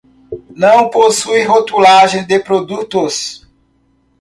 [0.55, 3.45] Não possui rotulagem de produtos.